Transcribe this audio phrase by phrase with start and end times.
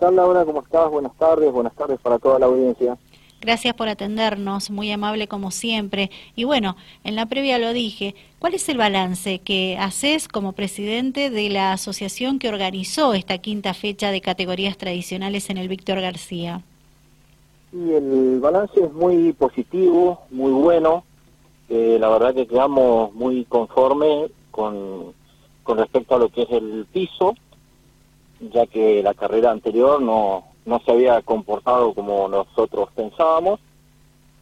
[0.00, 0.44] tal Laura?
[0.44, 0.90] ¿Cómo estás?
[0.90, 2.96] Buenas tardes, buenas tardes para toda la audiencia.
[3.42, 6.10] Gracias por atendernos, muy amable como siempre.
[6.36, 11.30] Y bueno, en la previa lo dije, ¿cuál es el balance que haces como presidente
[11.30, 16.62] de la asociación que organizó esta quinta fecha de categorías tradicionales en el Víctor García?
[17.72, 21.04] Y el balance es muy positivo, muy bueno.
[21.68, 25.14] Eh, la verdad que quedamos muy conformes con,
[25.62, 27.34] con respecto a lo que es el piso,
[28.40, 33.60] ya que la carrera anterior no, no se había comportado como nosotros pensábamos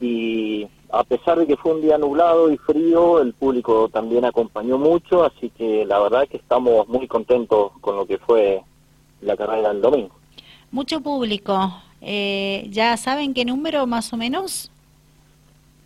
[0.00, 4.78] y a pesar de que fue un día nublado y frío, el público también acompañó
[4.78, 8.62] mucho, así que la verdad es que estamos muy contentos con lo que fue
[9.20, 10.14] la carrera del domingo.
[10.70, 14.70] Mucho público, eh, ¿ya saben qué número más o menos?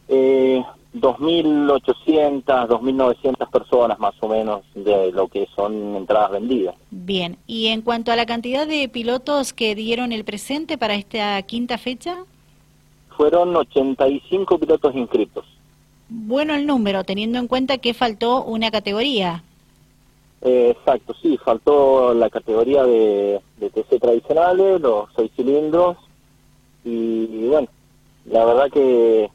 [0.09, 0.63] Eh,
[1.01, 6.75] 2.800, 2.900 personas más o menos de lo que son entradas vendidas.
[6.91, 11.41] Bien, y en cuanto a la cantidad de pilotos que dieron el presente para esta
[11.43, 12.17] quinta fecha?
[13.17, 15.45] Fueron 85 pilotos inscritos.
[16.09, 19.43] Bueno el número, teniendo en cuenta que faltó una categoría.
[20.41, 25.97] Eh, exacto, sí, faltó la categoría de, de TC tradicionales, los seis cilindros,
[26.85, 27.69] y bueno,
[28.27, 29.31] la verdad que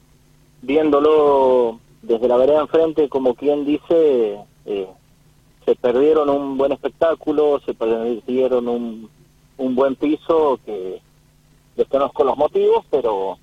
[0.64, 4.88] viéndolo desde la vereda enfrente, como quien dice, eh,
[5.66, 9.10] se perdieron un buen espectáculo, se perdieron un,
[9.58, 11.02] un buen piso que
[11.76, 13.38] desconozco los motivos, pero,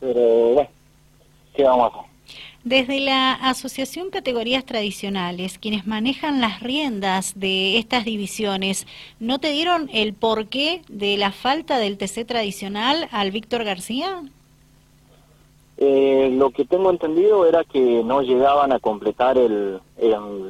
[0.00, 0.20] pero
[0.54, 0.70] bueno,
[1.54, 2.12] ¿qué vamos a hacer?
[2.64, 8.86] Desde la Asociación Categorías Tradicionales, quienes manejan las riendas de estas divisiones,
[9.18, 14.22] ¿no te dieron el porqué de la falta del TC tradicional al Víctor García?
[15.84, 19.80] Eh, lo que tengo entendido era que no llegaban a completar el,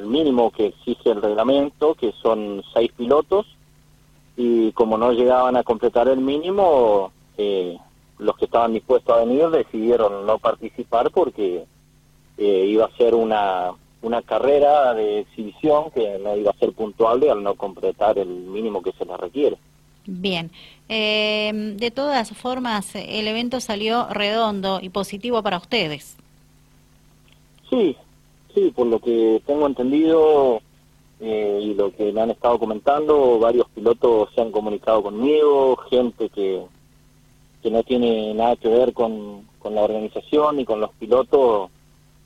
[0.05, 3.47] mínimo que exige el reglamento, que son seis pilotos,
[4.37, 7.75] y como no llegaban a completar el mínimo, eh,
[8.19, 11.65] los que estaban dispuestos a venir decidieron no participar porque
[12.37, 13.71] eh, iba a ser una,
[14.03, 18.83] una carrera de exhibición que no iba a ser puntuable al no completar el mínimo
[18.83, 19.57] que se les requiere.
[20.05, 20.51] Bien,
[20.89, 26.17] eh, de todas formas, el evento salió redondo y positivo para ustedes.
[27.69, 27.95] Sí,
[28.53, 30.61] sí, por lo que tengo entendido
[31.21, 36.27] eh, y lo que me han estado comentando, varios pilotos se han comunicado conmigo, gente
[36.29, 36.61] que,
[37.61, 41.69] que no tiene nada que ver con, con la organización y con los pilotos,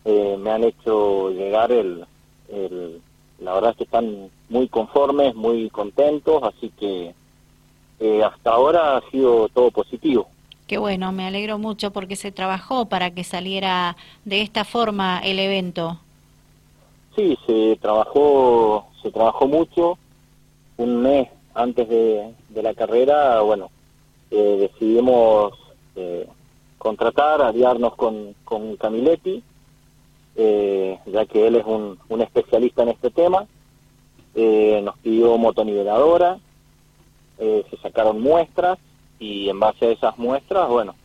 [0.04, 2.06] eh, me han hecho llegar el,
[2.52, 3.02] el...
[3.40, 7.14] La verdad es que están muy conformes, muy contentos, así que
[8.00, 10.28] eh, hasta ahora ha sido todo positivo.
[10.68, 15.40] Qué bueno, me alegro mucho porque se trabajó para que saliera de esta forma el
[15.40, 15.98] evento.
[17.16, 19.98] Sí, se trabajó, se trabajó mucho.
[20.78, 23.72] Un mes antes de, la carrera, bueno,
[24.30, 25.54] eh, decidimos
[25.96, 26.28] eh,
[26.78, 29.42] contratar, aliarnos con, con Camiletti,
[30.36, 33.48] ya que él es un, un especialista en este tema.
[34.36, 36.38] nos pidió motoniveladora,
[37.40, 38.78] eh, se sacaron muestras
[39.20, 40.96] y en base a esas muestras, bueno,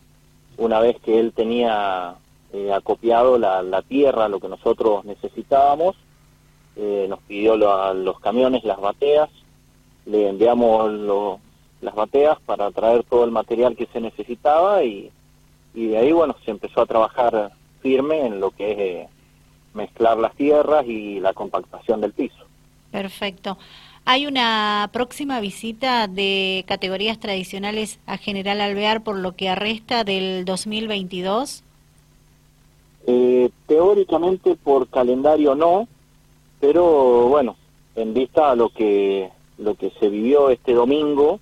[0.57, 2.15] una vez que él tenía
[2.53, 5.95] eh, acopiado la, la, tierra, lo que nosotros necesitábamos,
[6.75, 9.29] eh, nos pidió los camiones, las bateas,
[10.05, 10.91] le enviamos
[11.81, 15.11] las bateas para traer todo el material que se necesitaba y,
[15.73, 17.51] y de ahí, bueno, se empezó a trabajar
[17.81, 19.09] firme en lo que es
[19.73, 22.45] mezclar las tierras y la compactación del piso.
[22.91, 23.57] Perfecto.
[24.05, 30.43] ¿Hay una próxima visita de categorías tradicionales a General Alvear por lo que arresta del
[30.43, 31.63] 2022?
[33.07, 35.87] Eh, teóricamente por calendario no,
[36.59, 37.55] pero bueno,
[37.95, 41.39] en vista a lo que lo que se vivió este domingo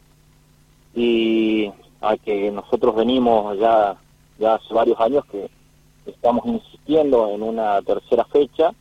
[0.94, 3.96] y a que nosotros venimos ya
[4.38, 5.50] ya hace varios años que
[6.06, 8.72] estamos insistiendo en una tercera fecha,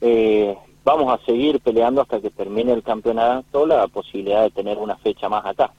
[0.00, 0.56] eh,
[0.86, 5.28] vamos a seguir peleando hasta que termine el campeonato la posibilidad de tener una fecha
[5.28, 5.72] más acá.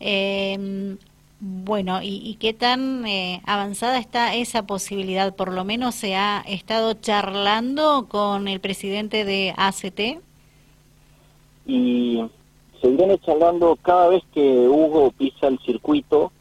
[0.00, 0.96] Eh,
[1.40, 5.34] bueno, ¿y, qué tan eh, avanzada está esa posibilidad?
[5.34, 10.20] Por lo menos se ha estado charlando con el presidente de ACT.
[11.66, 12.22] Y
[12.82, 16.32] se viene charlando cada vez que Hugo pisa el circuito.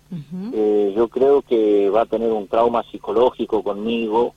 [0.54, 4.34] eh, yo creo que va a tener un trauma psicológico conmigo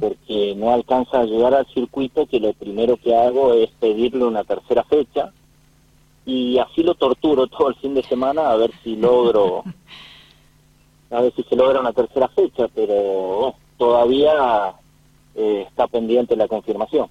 [0.00, 4.44] porque no alcanza a llegar al circuito que lo primero que hago es pedirle una
[4.44, 5.32] tercera fecha
[6.24, 9.64] y así lo torturo todo el fin de semana a ver si logro
[11.10, 14.74] a ver si se logra una tercera fecha pero todavía
[15.34, 17.08] eh, está pendiente la confirmación.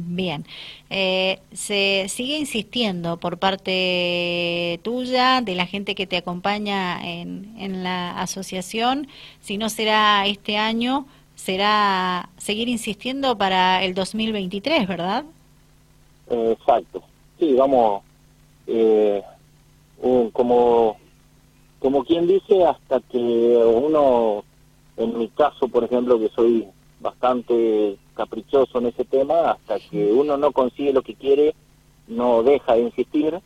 [0.00, 0.44] Bien,
[0.90, 7.82] eh, se sigue insistiendo por parte tuya, de la gente que te acompaña en, en
[7.82, 9.08] la asociación,
[9.40, 11.06] si no será este año,
[11.38, 15.24] será seguir insistiendo para el 2023, ¿verdad?
[16.30, 17.02] exacto,
[17.38, 18.02] sí, vamos,
[18.66, 19.22] eh,
[20.32, 20.98] como,
[21.78, 24.44] como quien dice, hasta que uno,
[24.98, 26.66] en mi caso, por ejemplo, que soy
[27.00, 31.54] bastante caprichoso en ese tema, hasta que uno no consigue lo que quiere,
[32.08, 33.40] no deja de insistir,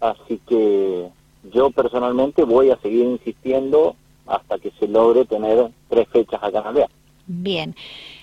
[0.00, 1.10] así que
[1.52, 3.96] yo personalmente voy a seguir insistiendo
[4.26, 6.90] hasta que se logre tener tres fechas acá en Alvear.
[7.26, 7.74] Bien.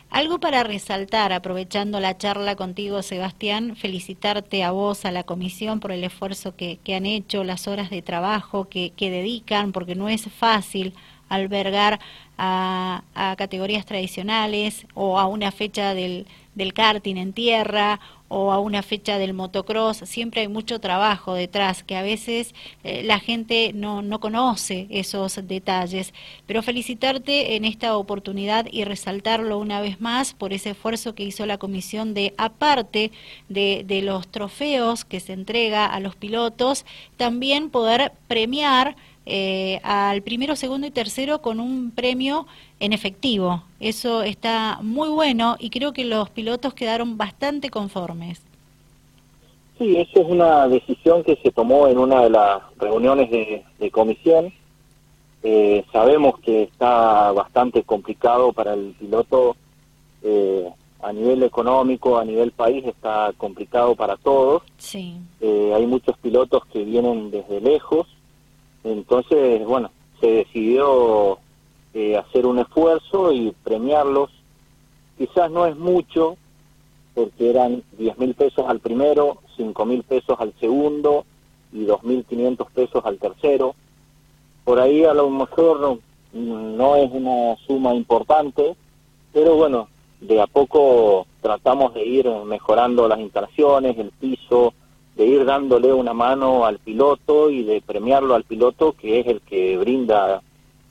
[0.10, 5.92] Algo para resaltar, aprovechando la charla contigo, Sebastián, felicitarte a vos, a la comisión, por
[5.94, 10.24] el esfuerzo que, han hecho, las horas de trabajo que, que dedican, porque no es
[10.30, 10.94] fácil
[11.30, 12.02] albergar
[12.38, 18.00] a, a, categorías tradicionales o a una fecha del, del karting en tierra
[18.34, 22.56] o a una fecha del motocross, siempre hay mucho trabajo detrás que a veces
[22.86, 26.14] eh, la gente no, no conoce esos detalles.
[26.48, 31.46] Pero felicitarte en esta oportunidad y resaltarlo una vez más por ese esfuerzo que hizo
[31.46, 33.12] la comisión de, aparte
[33.50, 36.86] de, de los trofeos que se entrega a los pilotos,
[37.18, 38.96] también poder premiar
[39.26, 42.48] eh, al primero, segundo y tercero con un premio
[42.80, 43.64] en efectivo.
[43.80, 48.42] Eso está muy bueno y creo que los pilotos quedaron bastante conformes.
[49.78, 54.54] Sí, esa es una decisión que se tomó en una de las reuniones de, comisión.
[55.44, 59.56] Eh, sabemos que está bastante complicado para el piloto
[60.24, 60.70] eh,
[61.02, 64.64] a nivel económico, a nivel país, está complicado para todos.
[64.78, 65.18] Sí.
[65.42, 68.08] hay muchos pilotos que vienen desde lejos
[68.84, 71.40] entonces, bueno, se decidió
[71.94, 74.30] eh, hacer un esfuerzo y premiarlos.
[75.18, 76.38] Quizás no es mucho,
[77.14, 81.26] porque eran 10 mil pesos al primero, 5 mil pesos al segundo
[81.72, 83.76] y 2.500 pesos al tercero.
[84.64, 86.00] Por ahí a lo mejor
[86.34, 88.76] no es una suma importante,
[89.34, 89.90] pero bueno,
[90.22, 94.74] de a poco tratamos de ir mejorando las instalaciones, el piso,
[95.16, 99.42] de ir dándole una mano al piloto y de premiarlo al piloto, que es el
[99.42, 100.42] que brinda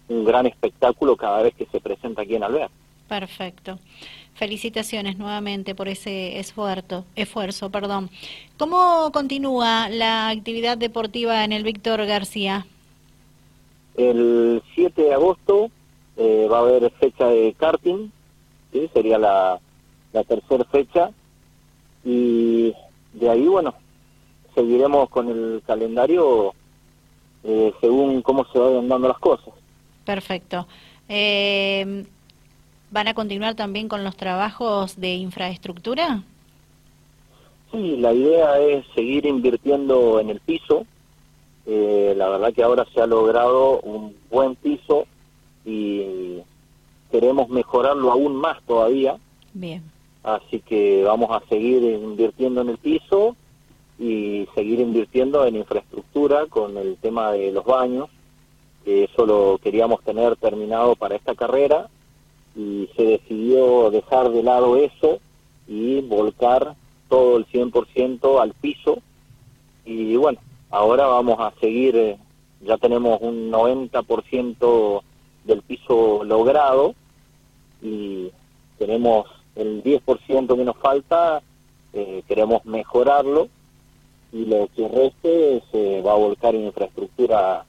[0.08, 2.70] un gran espectáculo cada vez que se presenta aquí en Alvear.
[3.08, 3.78] Perfecto.
[4.34, 7.05] Felicitaciones nuevamente por ese esfuerzo.
[7.17, 8.11] esfuerzo perdón.
[8.56, 12.67] ¿Cómo continúa la actividad deportiva en el Víctor García?
[13.96, 15.70] El 7 de agosto
[16.17, 18.11] eh, va a haber fecha de karting,
[18.72, 18.88] ¿sí?
[18.93, 19.58] sería la,
[20.12, 21.11] la tercera fecha,
[22.05, 22.72] y
[23.12, 23.75] de ahí, bueno,
[24.55, 26.55] seguiremos con el calendario
[27.43, 29.55] eh, según cómo se vayan dando las cosas.
[30.05, 30.67] Perfecto.
[31.08, 32.05] Eh,
[32.91, 36.23] ¿Van a continuar también con los trabajos de infraestructura?
[37.70, 40.85] Sí, la idea es seguir invirtiendo en el piso.
[41.67, 45.06] Eh, la verdad que ahora se ha logrado un buen piso
[45.64, 46.38] y
[47.12, 49.19] queremos mejorarlo aún más todavía.
[49.55, 49.82] Bien.
[50.25, 53.37] Así que vamos a seguir invirtiendo en el piso
[54.00, 58.08] y seguir invirtiendo en infraestructura con el tema de los baños,
[58.82, 61.91] que eso lo queríamos tener terminado para esta carrera
[62.56, 65.19] y se decidió dejar de lado eso
[65.69, 66.76] y volcar
[67.11, 69.00] todo el 100% al piso.
[69.85, 70.38] Y bueno,
[70.70, 72.19] ahora vamos a seguir, eh,
[72.62, 75.03] ya tenemos un 90%
[75.44, 76.94] del piso logrado
[77.82, 78.31] y
[78.79, 81.43] tenemos el 10% que nos falta,
[81.93, 83.48] eh, queremos mejorarlo
[84.32, 87.65] y lo que reste se va a volcar en infraestructura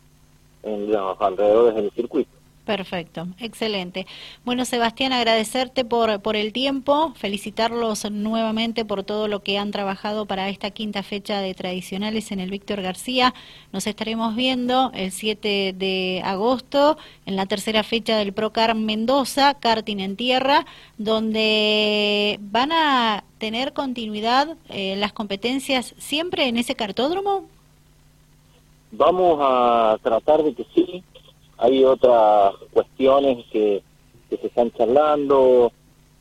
[0.63, 2.40] en los alrededores del circuito.
[2.72, 4.08] Perfecto, excelente.
[4.46, 10.25] Bueno, Sebastián, agradecerte por, por el tiempo, felicitarlos nuevamente por todo lo que han trabajado
[10.25, 13.34] para esta quinta fecha de tradicionales en el Víctor García.
[13.74, 20.00] Nos estaremos viendo el 7 de agosto en la tercera fecha del Procar Mendoza, karting
[20.00, 20.66] en tierra,
[20.98, 27.50] donde van a tener continuidad eh, las competencias siempre en ese cartódromo.
[28.94, 31.04] Vamos a tratar de que sí,
[31.62, 33.84] hay otras cuestiones que,
[34.30, 35.72] se están charlando,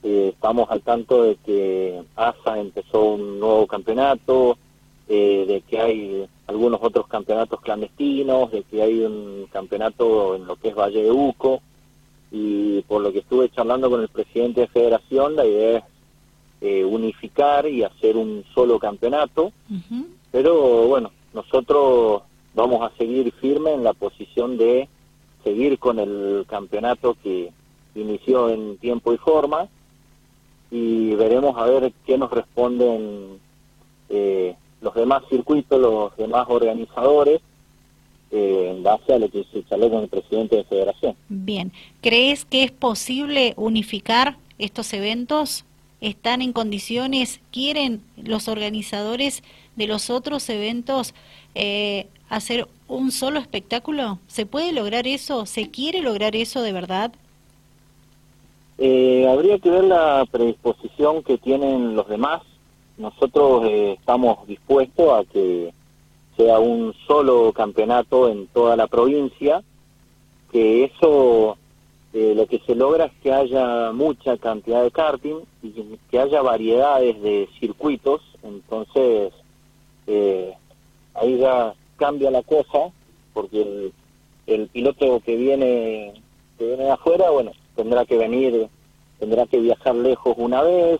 [0.02, 4.59] eh, estamos al tanto de que ASA empezó un nuevo campeonato,
[5.09, 10.56] eh, de que hay algunos otros campeonatos clandestinos, de que hay un campeonato en lo
[10.56, 11.62] que es Valle de Uco,
[12.30, 15.85] y por lo que estuve charlando con el presidente de federación, la idea es
[16.61, 19.52] eh, unificar y hacer un solo campeonato,
[20.30, 22.23] pero bueno, nosotros
[22.54, 24.88] vamos a seguir firme en la posición de
[25.44, 27.52] seguir con el campeonato que
[27.94, 29.68] inició en tiempo y forma
[30.70, 33.40] y veremos a ver qué nos responden
[34.09, 37.40] eh, los demás circuitos, los demás organizadores,
[38.30, 41.16] eh, en base a lo que se charló con el presidente de federación.
[41.28, 45.64] Bien, ¿crees que es posible unificar estos eventos?
[46.00, 49.42] ¿Están en condiciones, quieren los organizadores
[49.76, 51.14] de los otros eventos
[51.54, 54.18] eh, hacer un solo espectáculo?
[54.26, 55.47] ¿Se puede lograr eso?
[55.47, 57.12] ¿Se quiere lograr eso de verdad?
[58.78, 62.42] Eh, habría que ver la predisposición que tienen los demás.
[62.99, 65.73] Nosotros eh, estamos dispuestos a que
[66.37, 69.62] sea un solo campeonato en toda la provincia,
[70.50, 71.56] que eso
[72.12, 75.73] eh, lo que se logra es que haya mucha cantidad de karting y
[76.11, 79.32] que haya variedades de circuitos, entonces
[80.06, 80.54] eh,
[81.14, 82.90] ahí ya cambia la cosa,
[83.35, 83.92] porque
[84.47, 86.14] el, piloto que viene,
[86.59, 88.69] que viene de afuera, bueno, tendrá que venir,
[89.19, 90.99] tendrá que viajar lejos una vez,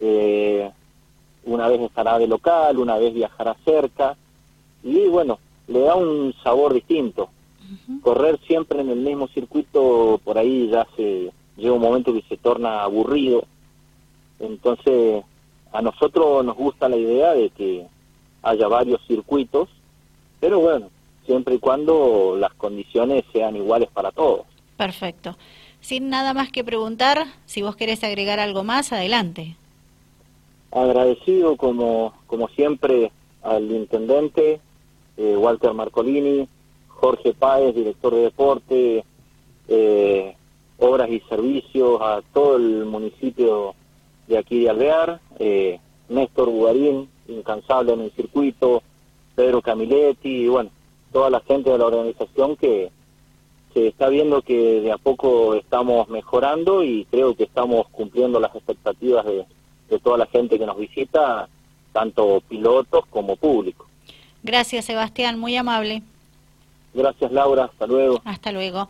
[0.00, 0.70] eh,
[1.44, 4.14] una vez estará de local, una vez viajará cerca,
[4.82, 5.38] y bueno,
[5.68, 7.30] le da un sabor distinto.
[8.02, 12.36] Correr siempre en el mismo circuito, por ahí ya se llega un momento que se
[12.36, 13.44] torna aburrido.
[14.38, 15.24] Entonces,
[15.72, 17.86] a nosotros nos gusta la idea de que
[18.42, 19.68] haya varios circuitos,
[20.40, 20.90] pero bueno,
[21.24, 24.46] siempre y cuando las condiciones sean iguales para todos.
[24.76, 25.36] Perfecto.
[25.80, 29.56] Sin nada más que preguntar, si vos querés agregar algo más, adelante.
[30.72, 33.12] Agradecido como, como siempre
[33.42, 34.60] al intendente
[35.16, 36.48] eh, Walter Marcolini,
[36.88, 39.04] Jorge Páez, director de deporte,
[39.68, 40.36] eh,
[40.78, 43.74] obras y servicios, a todo el municipio
[44.26, 48.82] de aquí de Alvear, eh, Néstor Bugarín, incansable en el circuito,
[49.36, 50.70] Pedro Camiletti, y bueno,
[51.12, 52.90] toda la gente de la organización que,
[53.72, 58.54] que está viendo que de a poco estamos mejorando y creo que estamos cumpliendo las
[58.54, 59.46] expectativas de,
[59.88, 61.48] de toda la gente que nos visita,
[61.92, 63.86] tanto pilotos como público.
[64.42, 66.02] Gracias, Sebastián, muy amable.
[66.94, 67.64] Gracias, Laura.
[67.64, 68.20] Hasta luego.
[68.24, 68.88] Hasta luego.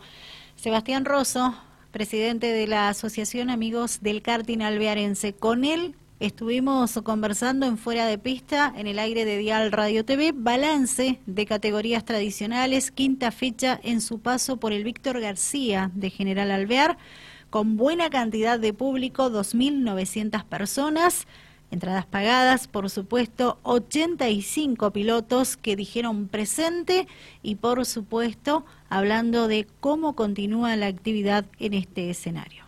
[0.55, 1.53] Sebastián Rosso,
[1.91, 5.33] presidente de la Asociación Amigos del Karting Alvearense.
[5.33, 10.31] Con él estuvimos conversando en Fuera de Pista, en el aire de Dial Radio TV,
[10.33, 16.51] balance de categorías tradicionales, quinta fecha en su paso por el Víctor García de General
[16.51, 16.97] Alvear,
[17.49, 21.27] con buena cantidad de público, 2.900 personas.
[21.69, 27.07] Entradas pagadas, por supuesto, 85 pilotos que dijeron presente
[27.43, 32.63] y por supuesto hablando de cómo continúa la actividad en este escenario.